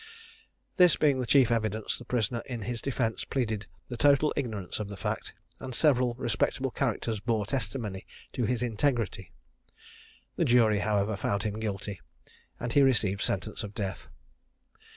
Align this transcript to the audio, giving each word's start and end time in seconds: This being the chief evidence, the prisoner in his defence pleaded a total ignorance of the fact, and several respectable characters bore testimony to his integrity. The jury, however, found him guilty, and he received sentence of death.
This 0.77 0.95
being 0.95 1.19
the 1.19 1.27
chief 1.27 1.51
evidence, 1.51 1.99
the 1.99 2.05
prisoner 2.05 2.41
in 2.47 2.63
his 2.63 2.81
defence 2.81 3.23
pleaded 3.23 3.67
a 3.91 3.95
total 3.95 4.33
ignorance 4.35 4.79
of 4.79 4.89
the 4.89 4.97
fact, 4.97 5.35
and 5.59 5.75
several 5.75 6.15
respectable 6.15 6.71
characters 6.71 7.19
bore 7.19 7.45
testimony 7.45 8.07
to 8.33 8.45
his 8.45 8.63
integrity. 8.63 9.31
The 10.37 10.45
jury, 10.45 10.79
however, 10.79 11.15
found 11.15 11.43
him 11.43 11.59
guilty, 11.59 12.01
and 12.59 12.73
he 12.73 12.81
received 12.81 13.21
sentence 13.21 13.61
of 13.61 13.75
death. 13.75 14.09